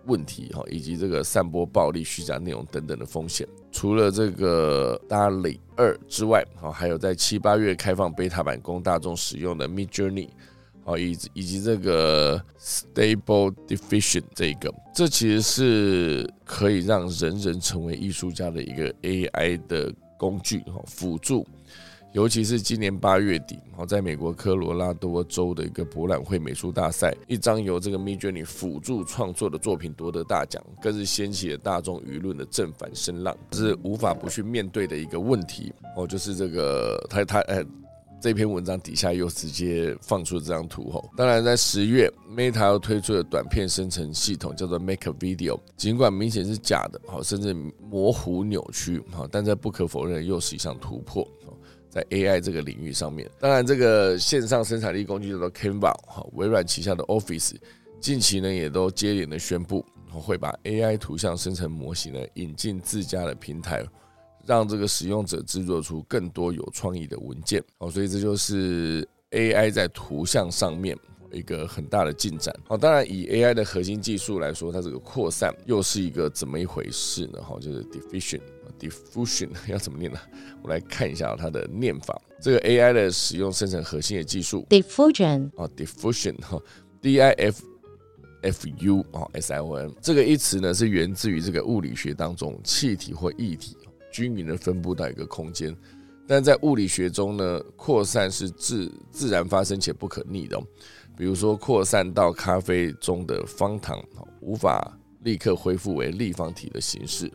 [0.06, 3.48] 问题哈，以及这个散播暴力、虚假内容等等的风险。
[3.72, 10.30] 除了这个 Dali 二之外，好，还有在七八月开放 beta 版供大众使用的 Mid Journey，
[10.84, 21.48] 好，以以及这个 Stable Diffusion 这个，这其实是可以让人人成为艺术家的一个 AI 的工具哈，辅助。
[22.14, 35.72] 尤其是今年八月底，好，在美国科罗拉多州的一个博览会美术大赛，一张由这个 Midjourney 辅助创作的作品夺得大奖，更是掀起了大众舆论的正反声浪，是无法不去面对的一个问题。
[35.96, 37.66] 哦，就是这个他他呃，
[38.22, 40.90] 这篇文章底下又直接放出了这张图。
[40.90, 51.26] 吼，当然在十月，Meta 又推出了短片生成系统，叫做 Make a Video，尽管明显是假的，好，甚至模糊扭曲，好，但在不可否认又是一项突破。
[51.92, 57.56] 在 AI 这个领域上面，当然这个线上生产力工具叫做 Canva，哈，微软旗下的 Office，
[58.00, 63.86] 近期呢也都接连的宣布，会把 AI 图像生成模型呢引进自家的平台，
[64.46, 67.62] 让这个使用者制作出更多有创意的文件。
[67.80, 70.98] 哦，所以这就是 AI 在图像上面
[71.30, 72.56] 一个很大的进展。
[72.70, 77.42] 好，当然以 AI 的核心技术来说，它这个扩散又是一个怎么一回事呢？
[77.42, 78.40] 哈，就是 Diffusion。
[78.82, 80.20] Diffusion 要怎么念呢？
[80.64, 82.20] 我来看一下它的念法。
[82.42, 86.60] 这个 AI 的使用生成核心的技术，Diffusion 啊，Diffusion 哈
[87.00, 87.64] ，D I F
[88.42, 93.78] F U 啊，S I O N 这个一词呢是源自于这个物理学当中气体或液体
[94.12, 95.78] 均匀的分布到一个空间，
[96.28, 100.60] 但在物理学中呢，扩散是自自然发生且不可逆的。
[101.16, 104.04] 比如说扩散到咖啡中的方糖，
[104.40, 107.32] 无法立刻恢复为立方体的形式。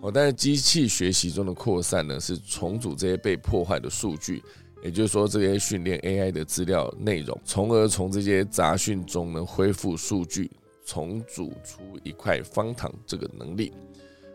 [0.00, 4.42] 哦，但是机器学习中的扩散呢，是重组这些被破坏的数据，
[4.82, 10.50] 也就是说，这些训练 AI 的资料内容，从而从这些杂讯中呢恢复数据，
[10.84, 13.72] 重组出一块方糖这个能力。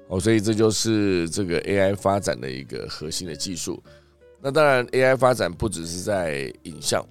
[0.07, 3.81] 哦，所以这就是这个 AI 发展的一个核心的技术。
[4.41, 7.01] 那当然，AI 发展不只是在影像，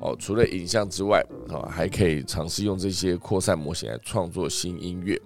[0.00, 5.18] 哦，除了影像之外，啊，还可以尝试用这些扩散模型来创作新音乐。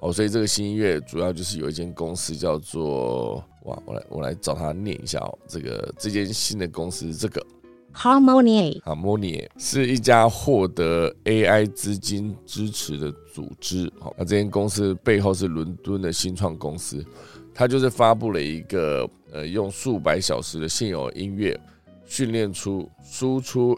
[0.00, 7.44] 哦，所以这个新音乐主要就是有一间公司叫做哇，我来我来找他念一下哦，这个这间新的公司这个
[7.92, 13.92] Harmony Harmony 是一家获得 AI 资金支持的组织。
[13.98, 17.04] 好，那这间公司背后是伦敦的新创公司，
[17.52, 21.58] 它就是发布了一个呃，用数百小时的现有音乐
[22.06, 23.76] 训练出输出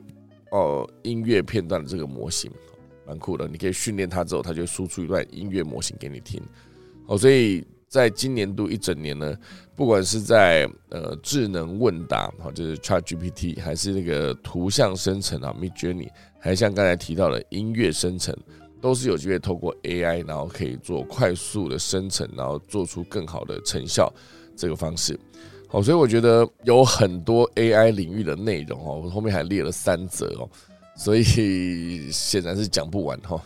[0.51, 2.51] 哦音乐片段的这个模型。
[3.11, 6.40] 蛮酷的，你可以训练它之后，它就输出一段音乐模型给你听。
[7.06, 9.36] 哦，所以在今年度一整年呢，
[9.74, 16.08] 不管是在呃智能问答，好就是 Chat GPT，还是那个图像生成啊 Mid Journey，
[16.38, 18.32] 还像刚才提到的音乐生成，
[18.80, 24.12] 都是有机会透过 AI，然后可以做快速的生成，然后做出更好的成效
[24.54, 25.18] 这个方式。
[25.66, 30.48] 好，所以我觉得有很多 AI 领域的内容哦，我后面还列了三则哦。
[30.97, 33.43] 所以显然是讲不完哈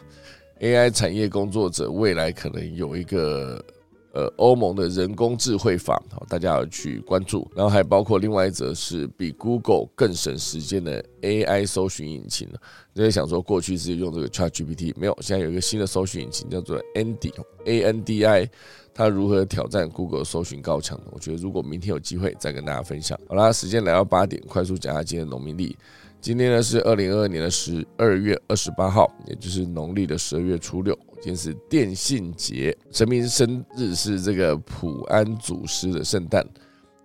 [0.61, 3.64] ，AI 产业工作者未来可能有一个
[4.12, 7.49] 呃欧盟的人工智慧法，好，大家要去关注。
[7.55, 12.49] 然后还包括另外一则是比 Google 更省时间的 AI 搜寻引擎
[12.92, 18.49] 你在想说过去是用这个 ChatGPT，没有，现在有一个新的搜寻引擎叫做 Andy，A N D I，
[18.92, 21.01] 它如何挑战 Google 搜寻高墙？
[21.12, 23.18] 我觉得如果明天有机会再跟大家分享。
[23.28, 25.76] 好啦，时间来到八点，快速讲下今天的农民历。
[26.25, 30.99] 今天呢是二零二二年的十二月二十八号，也就是农历的十二月初六。
[31.16, 36.43] 今天是电信节，神明生日是这个普安祖师的圣诞。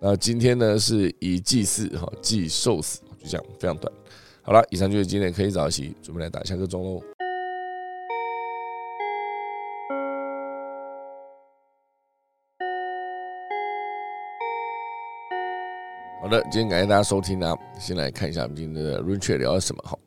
[0.00, 3.92] 那今天呢是以祭祀哈祭寿死，就这样非常短。
[4.40, 7.02] 好了，以上就是今天可以早起，准备来打下个钟喽。
[16.30, 17.58] 的，今天感谢大家收听啊！
[17.76, 19.98] 先来看一下我们今天的 Rain 聊了什么哈。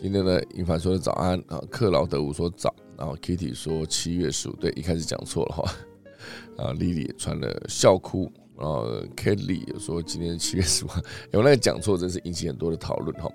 [0.00, 5.74] 今天呢，英凡说的早安啊，克劳德伍说早，然后 Kitty 说七月十五，对，一开始讲错了哈。
[6.62, 8.86] 啊，Lily 穿了笑哭，然后
[9.16, 10.88] Kelly 说今天七月十五，
[11.32, 13.28] 有那个讲错，真是引起很多的讨论哈。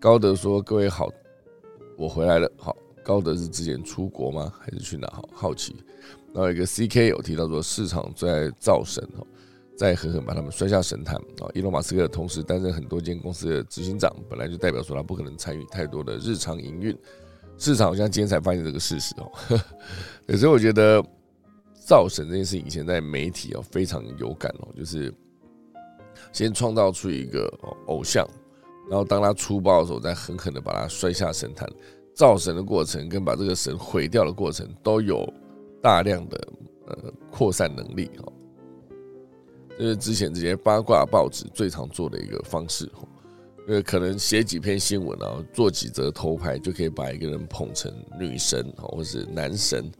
[0.00, 1.08] 高德说各位好，
[1.96, 2.50] 我回来了。
[2.58, 4.52] 好，高德是之前出国吗？
[4.58, 5.06] 还是去哪？
[5.12, 5.76] 好好奇。
[6.34, 9.24] 然后一个 CK 有提到说市场最爱造神哈。
[9.76, 11.48] 再狠狠把他们摔下神坛啊！
[11.54, 16.96] 伊隆马斯克同时担任很多间公司的执行长，本来就代表说他不可能参与太多的日常营运。
[17.58, 19.60] 市场好像今天才发现这个事实哦。
[20.26, 21.02] 有时候我觉得
[21.86, 25.12] 造神这件事，以前在媒体哦非常有感哦，就是
[26.32, 27.52] 先创造出一个
[27.86, 28.26] 偶像，
[28.88, 31.68] 然后当他出包的时候，再狠狠的把他摔下神坛。
[32.14, 35.26] 造神的过程跟把这个神毁掉的过程，都有
[35.80, 36.48] 大量的
[36.86, 38.32] 呃扩散能力哦。
[39.78, 42.84] 这是之前这些八卦报纸最常做的一个方式，
[43.66, 49.90] 因为可能写几篇新闻啊，做几则偷拍，就可以把一个人捧成女神哦或是男神。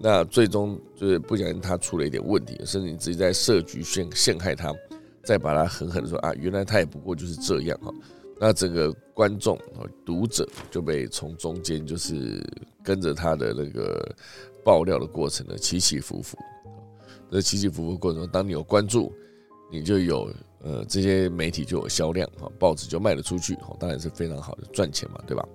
[0.00, 4.74] 那最终就是不小心他出了一点问题，甚至你自己在设局陷陷害他，
[5.22, 7.92] 再把他狠狠的说啊，原来他也不过就是这样哈。
[8.40, 12.42] 那整个观众和读者就被从中间就是
[12.82, 14.12] 跟着他的那个
[14.64, 16.36] 爆料的过程呢起起伏伏。
[17.32, 19.12] 在起起伏伏过程中，当你有关注，
[19.70, 20.30] 你就有
[20.62, 25.48] 呃这些媒体就有销量哈，报纸就卖得出去哈，当然是非常好的赚钱嘛，对吧？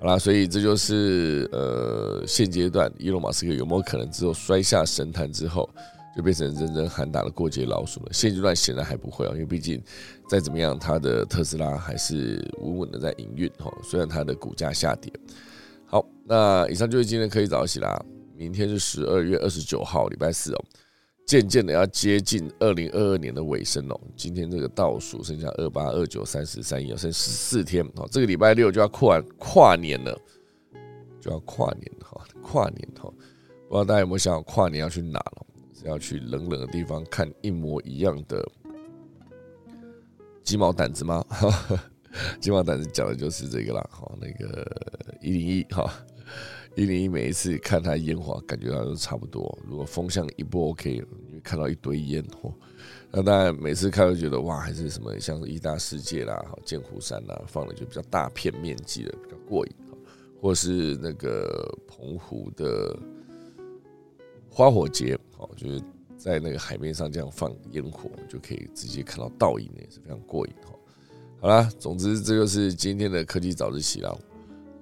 [0.00, 5.68] 好啦，所以这就是呃现阶段伊隆马斯克有没有可能之后摔下神坛之后
[6.16, 8.08] 就变成人人喊打的过街老鼠了？
[8.12, 9.78] 现阶段显然还不会啊，因为毕竟
[10.26, 15.12] 再怎么样，他的特斯拉还是稳稳的在营运哈，虽然它的股价下跌。
[15.84, 18.02] 好，那以上就是今天可以早起啦，
[18.34, 20.64] 明天是十二月二十九号，礼拜四哦。
[21.30, 30.20] 渐渐的要接近二零二二年的尾声哦，今天这个倒数剩下二八二九三十三一，剩十四天哦，这个礼拜六就要跨跨年了，
[31.20, 33.08] 就要跨年哈，跨年哈，
[33.68, 35.46] 不知道大家有没有想跨年要去哪了？
[35.72, 38.44] 是要去冷冷的地方看一模一样的
[40.42, 41.24] 鸡毛掸子吗？
[42.42, 44.66] 鸡毛掸子讲的就是这个啦，哈，那个
[45.22, 45.88] 一零一哈。
[46.76, 49.58] 一零一每一次看它烟花，感觉到都差不多。
[49.68, 52.52] 如果风向一不 OK，你会看到一堆烟火。
[53.10, 59.72] 那当然，每次看都觉得哇，还是什么像一大世界啦、好剑湖山啦，放的就比较大片面积的，比较过瘾。
[60.40, 62.96] 或是那个澎湖的
[64.48, 65.82] 花火节，好，就是
[66.16, 70.54] 在那个海面上这样放烟火，就可以直接看到倒影，也是非常过瘾。
[70.64, 70.72] 哈，
[71.40, 74.18] 好啦，总之这就是今天的科技早自习了。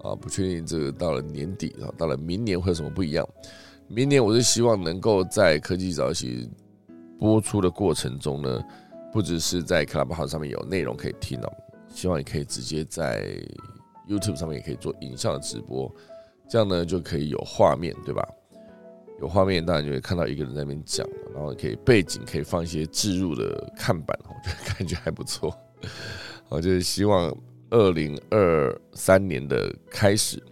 [0.03, 3.29] 啊，不确定这个到了年底啊，到了明年会有什么不一样？
[3.89, 6.51] 明年我是希望能够在科技早起
[7.19, 8.63] 播出的过程中呢，
[9.13, 11.53] 不只是在 Clubhouse 上面有内容可以听哦，
[11.89, 13.43] 希望也可以直接在
[14.09, 15.91] YouTube 上面也可以做影像的直播，
[16.49, 18.23] 这样呢就可以有画面，对吧？
[19.21, 25.53] 有画面，当然就会看到一个人在那边讲，然后可以背景可以放一些置入的看板，我觉得 感觉还不错。
[26.49, 27.35] 好，就是希望
[27.71, 30.43] 二零二三年的开始，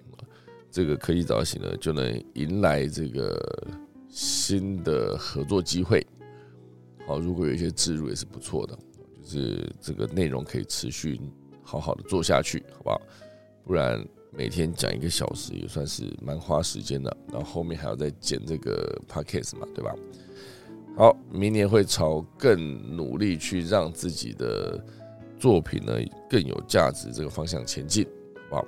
[0.70, 3.66] 这个科技早起呢就能迎来这个
[4.08, 6.06] 新的合作机会。
[7.06, 8.78] 好，如果有一些植入也是不错的，
[9.22, 11.20] 就是这个内容可以持续
[11.62, 13.00] 好好的做下去，好不好？
[13.64, 19.94] 不然每天讲一个小时也算是蛮花时间的，然后后面还要再剪这个 podcast 嘛，对吧？
[20.96, 24.84] 好，明年会朝更努力去让自己的
[25.38, 25.92] 作品呢
[26.28, 28.06] 更有价值这个方向前进，
[28.50, 28.66] 好不好？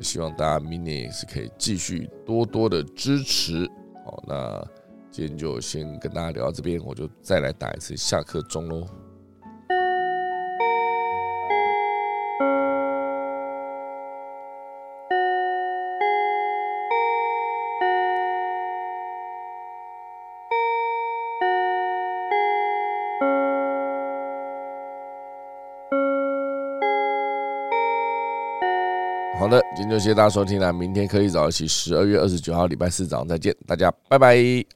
[0.00, 3.68] 希望大家明年也是可以继续多多的支持。
[4.04, 4.66] 好，那
[5.10, 8.86] 今天就先跟大家聊到这边，我就再来打一次下课钟喽。
[29.76, 30.72] 今天就谢谢大家收听啦。
[30.72, 34.74] 明天可以早起，十二月二十九号礼拜四早上再见，大家拜拜。